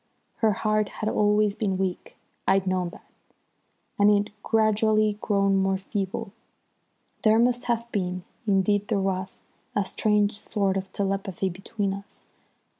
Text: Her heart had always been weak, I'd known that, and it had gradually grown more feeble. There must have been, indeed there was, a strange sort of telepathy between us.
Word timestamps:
Her 0.37 0.53
heart 0.53 0.89
had 0.89 1.09
always 1.09 1.53
been 1.53 1.77
weak, 1.77 2.17
I'd 2.47 2.65
known 2.65 2.89
that, 2.89 3.05
and 3.99 4.09
it 4.09 4.13
had 4.15 4.31
gradually 4.41 5.19
grown 5.21 5.57
more 5.57 5.77
feeble. 5.77 6.31
There 7.21 7.37
must 7.37 7.65
have 7.65 7.85
been, 7.91 8.23
indeed 8.47 8.87
there 8.87 8.97
was, 8.99 9.41
a 9.75 9.85
strange 9.85 10.39
sort 10.39 10.75
of 10.75 10.91
telepathy 10.91 11.49
between 11.49 11.93
us. 11.93 12.19